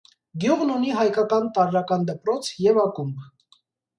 Գյուղն 0.43 0.71
ունի 0.75 0.93
հայկական 0.99 1.51
տարրական 1.59 2.07
դպրոց 2.11 2.49
և 2.69 2.79
ակումբ։ 2.87 3.31